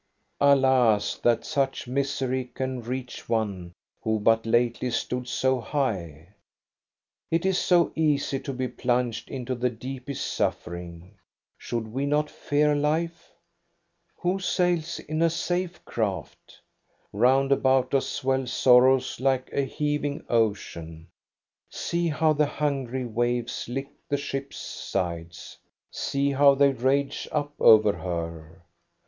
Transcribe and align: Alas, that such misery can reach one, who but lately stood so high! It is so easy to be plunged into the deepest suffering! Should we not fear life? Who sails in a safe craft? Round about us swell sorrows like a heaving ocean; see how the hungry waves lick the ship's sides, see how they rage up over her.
Alas, 0.39 1.15
that 1.17 1.45
such 1.45 1.87
misery 1.87 2.45
can 2.55 2.81
reach 2.81 3.29
one, 3.29 3.71
who 4.01 4.19
but 4.19 4.47
lately 4.47 4.89
stood 4.89 5.27
so 5.27 5.59
high! 5.61 6.29
It 7.29 7.45
is 7.45 7.59
so 7.59 7.91
easy 7.93 8.39
to 8.39 8.51
be 8.51 8.67
plunged 8.67 9.29
into 9.29 9.53
the 9.53 9.69
deepest 9.69 10.25
suffering! 10.25 11.19
Should 11.55 11.87
we 11.93 12.07
not 12.07 12.31
fear 12.31 12.73
life? 12.75 13.31
Who 14.21 14.39
sails 14.39 14.97
in 14.97 15.21
a 15.21 15.29
safe 15.29 15.85
craft? 15.85 16.61
Round 17.13 17.51
about 17.51 17.93
us 17.93 18.07
swell 18.07 18.47
sorrows 18.47 19.19
like 19.19 19.51
a 19.53 19.61
heaving 19.61 20.23
ocean; 20.29 21.09
see 21.69 22.07
how 22.07 22.33
the 22.33 22.47
hungry 22.47 23.05
waves 23.05 23.69
lick 23.69 23.89
the 24.09 24.17
ship's 24.17 24.57
sides, 24.57 25.59
see 25.91 26.31
how 26.31 26.55
they 26.55 26.71
rage 26.71 27.27
up 27.31 27.53
over 27.61 27.93
her. 27.97 28.63